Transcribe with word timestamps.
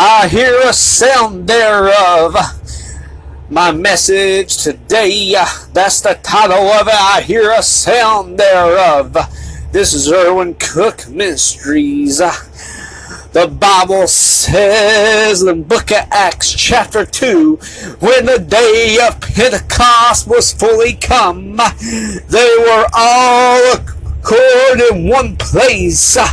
I 0.00 0.28
hear 0.28 0.60
a 0.60 0.72
sound 0.72 1.48
thereof. 1.48 2.36
My 3.50 3.72
message 3.72 4.58
today, 4.58 5.34
that's 5.72 6.02
the 6.02 6.16
title 6.22 6.68
of 6.68 6.86
it. 6.86 6.94
I 6.94 7.20
hear 7.20 7.50
a 7.50 7.64
sound 7.64 8.38
thereof. 8.38 9.16
This 9.72 9.94
is 9.94 10.12
Erwin 10.12 10.54
Cook 10.54 11.08
Ministries. 11.08 12.18
The 12.18 13.48
Bible 13.58 14.06
says 14.06 15.42
in 15.42 15.48
the 15.48 15.64
book 15.64 15.90
of 15.90 16.06
Acts, 16.12 16.52
chapter 16.52 17.04
2, 17.04 17.56
when 17.98 18.26
the 18.26 18.38
day 18.38 18.98
of 19.04 19.20
Pentecost 19.20 20.28
was 20.28 20.52
fully 20.52 20.92
come, 20.92 21.56
they 21.56 22.56
were 22.60 22.86
all 22.94 23.78
accord 24.28 24.80
in 24.92 25.08
one 25.08 25.36
place. 25.36 26.16
Uh, 26.16 26.28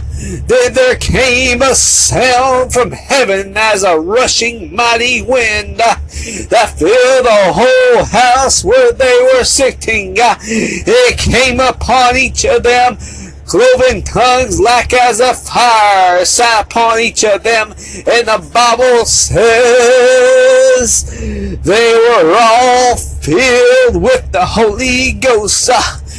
then 0.48 0.74
there 0.74 0.96
came 0.96 1.62
a 1.62 1.76
sound 1.76 2.74
from 2.74 2.92
heaven 2.92 3.54
as 3.56 3.84
a 3.84 4.00
rushing 4.00 4.76
mighty 4.76 5.22
wind 5.22 5.80
uh, 5.80 5.96
that 6.50 6.74
filled 6.78 7.26
the 7.26 7.54
whole 7.54 8.06
house 8.06 8.64
where 8.64 8.92
they 8.94 9.30
were 9.34 9.44
sitting. 9.44 10.18
Uh, 10.20 10.36
it 10.42 11.18
came 11.18 11.60
upon 11.60 12.18
each 12.18 12.46
of 12.46 12.64
them 12.64 12.98
cloven 13.46 14.02
tongues 14.02 14.60
like 14.60 14.92
as 14.92 15.20
a 15.20 15.32
fire 15.32 16.26
sat 16.26 16.66
upon 16.66 17.00
each 17.00 17.24
of 17.24 17.44
them. 17.44 17.70
And 17.72 18.28
the 18.28 18.50
Bible 18.52 19.06
says 19.06 19.46
they 21.64 21.94
were 21.94 22.36
all 22.36 22.96
filled 22.98 24.02
with 24.02 24.32
the 24.32 24.46
Holy 24.46 25.14
Ghost 25.14 25.70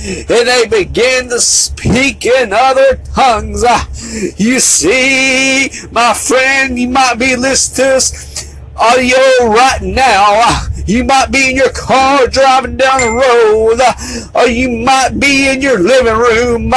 and 0.05 0.27
they 0.29 0.67
began 0.69 1.29
to 1.29 1.41
speak 1.41 2.27
in 2.27 2.53
other 2.53 2.97
tongues. 3.15 3.65
Ah, 3.67 3.89
you 4.37 4.61
see, 4.61 5.71
my 5.91 6.13
friend, 6.15 6.79
you 6.79 6.89
might 6.89 7.19
be 7.19 7.35
listening 7.37 7.77
to 7.77 7.83
this 7.95 8.55
audio 8.77 9.19
right 9.49 9.81
now. 9.83 10.41
Ah, 10.45 10.69
you 10.87 11.03
might 11.05 11.31
be 11.31 11.51
in 11.51 11.57
your 11.57 11.73
car 11.73 12.27
driving 12.27 12.77
down 12.77 13.01
the 13.01 13.11
road, 13.11 13.81
ah, 13.81 13.97
or 14.35 14.47
you 14.49 14.69
might 14.85 15.19
be 15.19 15.49
in 15.49 15.63
your 15.63 15.79
living 15.79 16.15
room. 16.15 16.71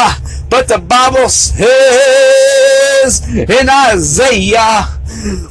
But 0.49 0.67
the 0.67 0.80
Bible 0.80 1.30
says 1.30 1.69
in 3.36 3.69
Isaiah, 3.69 4.99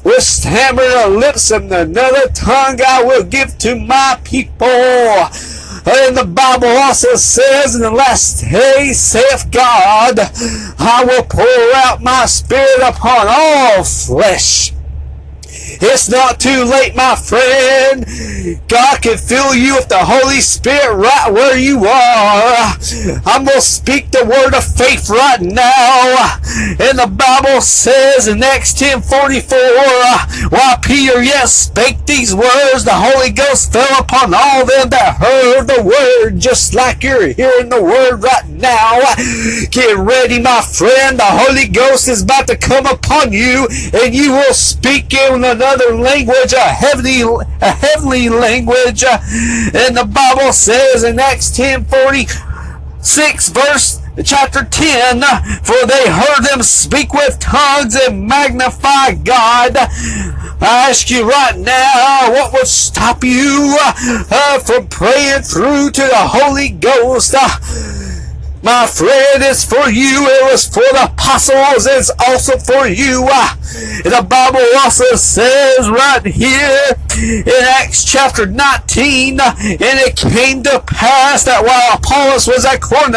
with 0.03 0.23
stammering 0.23 1.19
lips 1.21 1.51
and 1.51 1.71
another 1.71 2.29
tongue 2.29 2.81
I 2.85 3.03
will 3.05 3.25
give 3.25 3.59
to 3.59 3.77
my 3.77 4.19
people. 4.25 4.67
And 5.91 6.15
the 6.19 6.25
Bible 6.25 6.69
also 6.69 7.15
says 7.15 7.75
in 7.75 7.81
the 7.81 7.91
last 7.91 8.43
days, 8.43 9.01
saith 9.01 9.51
God, 9.51 10.19
I 10.79 11.03
will 11.07 11.23
pour 11.23 11.75
out 11.77 12.03
my 12.03 12.27
spirit 12.27 12.83
upon 12.83 13.27
all 13.27 13.85
flesh. 13.85 14.75
It's 15.81 16.09
not 16.09 16.41
too 16.41 16.65
late, 16.65 16.97
my 16.97 17.15
friend. 17.15 18.05
God 18.69 19.03
can 19.03 19.17
fill 19.17 19.55
you 19.55 19.75
with 19.77 19.89
the 19.89 20.05
Holy 20.05 20.41
Spirit 20.41 20.97
right 20.97 21.33
where 21.33 21.57
you 21.57 21.87
are. 21.87 22.75
I'm 23.25 23.45
going 23.45 23.57
to 23.57 23.61
speak 23.61 24.11
the 24.11 24.25
word 24.25 24.55
of 24.55 24.65
faith 24.65 25.09
right 25.09 25.41
now. 25.41 26.39
And 26.81 26.99
the 26.99 27.07
Bible 27.07 27.61
says 27.61 28.27
in 28.27 28.43
Acts 28.43 28.75
10:44, 28.75 30.51
while 30.51 30.79
Peter 30.79 31.23
yet 31.23 31.49
spake 31.49 32.05
these 32.07 32.35
words, 32.35 32.85
the 32.85 32.95
Holy 32.95 33.31
Ghost 33.31 33.73
fell 33.73 34.01
upon 34.01 34.35
all 34.35 34.67
them 34.67 34.89
that 34.91 35.19
heard 35.21 35.67
the 35.67 35.83
word, 35.83 36.41
just 36.41 36.75
like 36.75 37.03
you're 37.03 37.29
hearing 37.29 37.69
the 37.69 37.83
word 37.83 38.23
right 38.23 38.49
now. 38.49 39.01
Get 39.71 39.97
ready, 39.97 40.41
my 40.41 40.61
friend. 40.61 41.19
The 41.19 41.25
Holy 41.25 41.69
Ghost 41.69 42.09
is 42.09 42.23
about 42.23 42.47
to 42.49 42.57
come 42.57 42.87
upon 42.87 43.33
you, 43.33 43.69
and 43.93 44.15
you 44.15 44.33
will 44.33 44.55
speak 44.55 45.13
in 45.15 45.45
another 45.45 45.68
language, 45.77 46.53
a 46.53 46.61
heavenly, 46.61 47.23
a 47.61 47.71
heavenly 47.71 48.29
language. 48.29 49.05
And 49.05 49.97
the 49.97 50.09
Bible 50.11 50.53
says 50.53 51.05
in 51.05 51.19
Acts 51.19 51.51
10 51.51 51.85
46 51.85 53.49
verse 53.51 54.01
chapter 54.25 54.65
10, 54.65 55.21
for 55.63 55.87
they 55.87 56.11
heard 56.11 56.43
them 56.43 56.63
speak 56.63 57.13
with 57.13 57.39
tongues 57.39 57.95
and 57.95 58.27
magnify 58.27 59.15
God. 59.15 59.77
I 59.77 60.89
ask 60.91 61.09
you 61.11 61.29
right 61.29 61.57
now, 61.57 62.31
what 62.33 62.53
would 62.53 62.67
stop 62.67 63.23
you 63.23 63.77
uh, 63.81 64.59
from 64.59 64.89
praying 64.89 65.43
through 65.43 65.91
to 65.93 66.01
the 66.01 66.17
Holy 66.17 66.71
Ghost? 66.71 67.35
Uh, 67.39 67.49
my 68.69 68.87
friend, 68.87 69.43
it's 69.43 69.65
for 69.65 69.89
you. 69.89 70.29
It 70.29 70.53
was 70.53 70.69
for 70.69 70.85
the 70.93 71.05
apostles. 71.11 71.87
It's 71.87 72.11
also 72.29 72.59
for 72.59 72.87
you. 72.87 73.27
Uh, 73.27 73.55
the 74.05 74.27
Bible 74.29 74.61
also 74.77 75.17
says 75.17 75.89
right 75.89 76.21
here 76.27 76.93
in 77.17 77.65
Acts 77.81 78.05
chapter 78.05 78.45
19, 78.45 79.41
uh, 79.41 79.55
and 79.59 79.81
it 79.81 80.17
came 80.17 80.63
to 80.65 80.81
pass 80.81 81.45
that 81.45 81.65
while 81.65 81.97
Apollos 81.97 82.47
was 82.47 82.67
at 82.67 82.83
Corinth, 82.83 83.17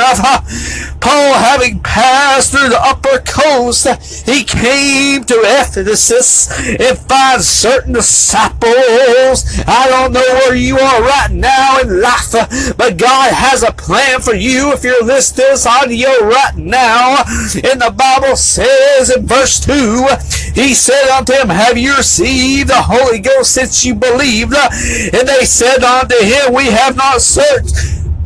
Paul 1.02 1.34
having 1.34 1.80
passed 1.80 2.52
through 2.52 2.70
the 2.70 2.80
upper 2.80 3.20
coast, 3.20 3.88
he 4.26 4.44
came 4.44 5.24
to 5.26 5.42
Ephesus 5.44 6.50
and 6.68 6.98
found 6.98 7.42
certain 7.42 7.94
disciples. 7.94 9.46
I 9.68 9.88
don't 9.90 10.14
know 10.14 10.22
where 10.22 10.56
you 10.56 10.78
are 10.78 11.02
right 11.02 11.32
now 11.32 11.80
in 11.80 12.02
life, 12.02 12.32
but 12.78 12.98
God 12.98 13.34
has 13.34 13.64
a 13.64 13.72
plan 13.72 14.22
for 14.22 14.36
you 14.36 14.72
if 14.74 14.84
you're 14.84 15.04
listening 15.04 15.32
this 15.42 15.66
audio 15.66 16.10
right 16.28 16.56
now. 16.56 17.24
And 17.64 17.82
the 17.82 17.94
Bible 17.96 18.36
says 18.36 19.10
in 19.10 19.26
verse 19.26 19.60
2, 19.60 20.08
He 20.54 20.74
said 20.74 21.10
unto 21.10 21.34
him, 21.34 21.50
Have 21.50 21.78
you 21.78 21.96
received 21.98 22.70
the 22.70 22.82
Holy 22.82 23.20
Ghost 23.20 23.54
since 23.54 23.86
you 23.86 23.96
believed? 23.96 24.54
And 24.54 25.28
they 25.28 25.46
said 25.46 25.84
unto 25.84 26.16
him, 26.16 26.54
We 26.54 26.66
have 26.66 26.96
not 26.96 27.22
searched 27.22 27.76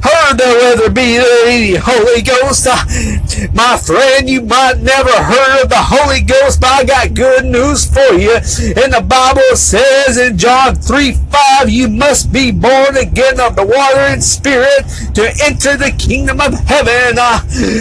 heard 0.06 0.40
of 0.40 0.54
whether 0.62 0.90
be 0.90 1.18
the 1.18 1.82
Holy 1.84 2.22
Ghost. 2.22 2.68
Uh, 2.70 2.78
my 3.54 3.78
friend, 3.78 4.30
you 4.30 4.42
might 4.42 4.78
never 4.80 5.12
heard 5.12 5.64
of 5.64 5.70
the 5.70 5.82
Holy 5.82 6.22
Ghost, 6.22 6.62
but 6.62 6.70
I 6.70 6.84
got 6.84 7.14
good 7.14 7.46
news 7.46 7.86
for 7.86 8.14
you. 8.14 8.36
And 8.36 8.94
the 8.94 9.06
Bible 9.08 9.56
says 9.56 10.18
in 10.18 10.38
John 10.38 10.76
3 10.76 11.14
5, 11.14 11.70
you 11.70 11.88
must 11.88 12.32
be 12.32 12.52
born 12.52 12.98
again 12.98 13.40
of 13.40 13.56
the 13.56 13.66
water 13.66 14.06
and 14.14 14.24
spirit 14.24 14.86
to 15.16 15.24
enter 15.44 15.76
the 15.78 15.92
kingdom 15.98 16.40
of 16.40 16.54
heaven. 16.54 17.18
Uh, 17.18 17.40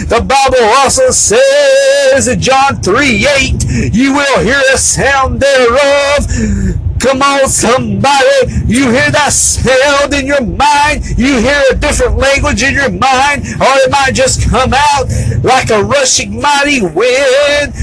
the 0.09 0.23
Bible 0.25 0.65
also 0.77 1.11
says 1.11 2.27
in 2.27 2.39
John 2.39 2.81
3 2.81 3.27
8, 3.27 3.93
you 3.93 4.13
will 4.13 4.39
hear 4.39 4.61
a 4.73 4.77
sound 4.77 5.39
thereof 5.39 6.84
Come 7.05 7.21
on, 7.21 7.47
somebody. 7.47 8.25
You 8.65 8.89
hear 8.89 9.11
that 9.11 9.29
sound 9.31 10.11
in 10.15 10.25
your 10.25 10.41
mind. 10.41 11.05
You 11.15 11.37
hear 11.37 11.61
a 11.71 11.75
different 11.75 12.17
language 12.17 12.63
in 12.63 12.73
your 12.73 12.89
mind. 12.89 13.45
Or 13.61 13.73
it 13.85 13.91
might 13.91 14.15
just 14.15 14.49
come 14.49 14.73
out 14.73 15.05
like 15.43 15.69
a 15.69 15.83
rushing 15.83 16.41
mighty 16.41 16.81
wind. 16.81 17.75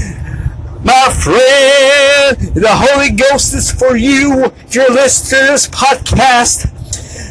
My 0.83 1.07
friend, 1.15 2.53
the 2.53 2.67
Holy 2.67 3.11
Ghost 3.11 3.53
is 3.53 3.71
for 3.71 3.95
you. 3.95 4.51
If 4.67 4.75
you're 4.75 4.91
listening 4.91 5.47
to 5.47 5.51
this 5.53 5.67
podcast, 5.67 6.69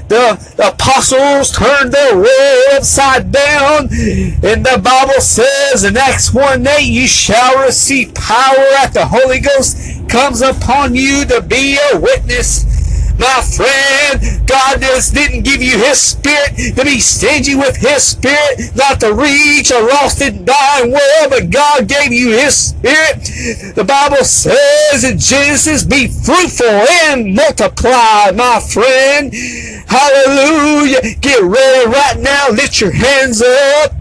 the, 0.09 0.55
the 0.57 0.69
apostles 0.69 1.51
turned 1.51 1.93
their 1.93 2.17
world 2.17 2.65
upside 2.73 3.33
down. 3.33 3.89
And 3.91 4.65
the 4.65 4.81
Bible 4.83 5.21
says 5.21 5.85
in 5.85 5.97
Acts 5.97 6.33
1 6.33 6.67
8, 6.67 6.81
you 6.81 7.07
shall 7.07 7.63
receive 7.63 8.15
power 8.15 8.65
at 8.79 8.95
the 8.95 9.07
Holy 9.07 9.41
Ghost 9.41 9.92
comes 10.13 10.43
upon 10.43 10.95
you 10.95 11.25
to 11.25 11.41
be 11.41 11.79
a 11.93 11.99
witness 11.99 12.73
my 13.19 13.43
friend, 13.43 14.47
God 14.49 14.81
just 14.81 15.15
didn't 15.15 15.43
give 15.43 15.63
you 15.63 15.79
His 15.79 16.01
Spirit 16.01 16.57
to 16.75 16.85
be 16.85 16.99
stingy 16.99 17.55
with 17.55 17.77
His 17.77 18.03
Spirit, 18.03 18.75
not 18.75 19.01
to 19.01 19.15
reach 19.15 19.71
a 19.71 19.79
lost 19.79 20.21
and 20.23 20.45
dying 20.47 20.91
world, 20.91 21.31
but 21.31 21.51
God 21.51 21.89
gave 21.89 22.13
you 22.13 22.31
His 22.31 22.57
Spirit. 22.57 23.75
The 23.77 23.85
Bible 23.87 24.25
says 24.25 25.05
in 25.05 25.19
Genesis, 25.19 25.85
be 25.85 26.09
fruitful 26.09 26.67
and 26.67 27.35
multiply, 27.35 28.33
my 28.35 28.61
friend. 28.61 29.33
Hallelujah. 29.87 31.15
Get 31.21 31.43
ready 31.43 31.91
right 31.91 32.19
now. 32.19 32.49
Lift 32.51 32.81
your 32.81 32.93
hands 32.93 33.41
up. 33.41 33.93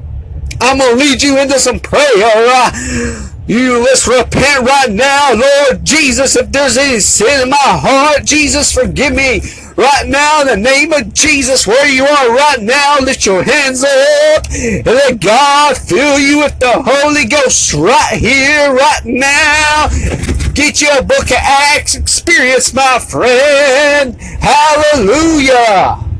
I'm 0.61 0.77
going 0.77 0.97
to 0.97 1.03
lead 1.03 1.21
you 1.21 1.37
into 1.37 1.59
some 1.59 1.79
prayer. 1.79 3.29
You 3.47 3.79
let's 3.79 4.07
repent 4.07 4.65
right 4.65 4.91
now, 4.91 5.33
Lord 5.33 5.83
Jesus. 5.83 6.35
If 6.35 6.51
there's 6.51 6.77
any 6.77 6.99
sin 6.99 7.41
in 7.41 7.49
my 7.49 7.57
heart, 7.57 8.23
Jesus, 8.23 8.71
forgive 8.71 9.13
me 9.13 9.41
right 9.75 10.07
now 10.07 10.41
in 10.41 10.47
the 10.47 10.57
name 10.57 10.93
of 10.93 11.11
Jesus. 11.13 11.65
Where 11.65 11.87
you 11.87 12.05
are 12.05 12.35
right 12.35 12.61
now, 12.61 12.99
lift 12.99 13.25
your 13.25 13.43
hands 13.43 13.83
up 13.83 14.45
and 14.53 14.85
let 14.85 15.19
God 15.19 15.75
fill 15.75 16.19
you 16.19 16.37
with 16.37 16.59
the 16.59 16.83
Holy 16.85 17.25
Ghost 17.25 17.73
right 17.73 18.17
here, 18.17 18.73
right 18.73 19.05
now. 19.05 19.87
Get 20.53 20.79
you 20.81 20.89
a 20.91 21.03
book 21.03 21.25
of 21.25 21.37
Acts 21.41 21.95
experience, 21.95 22.73
my 22.73 22.99
friend. 22.99 24.15
Hallelujah. 24.21 26.10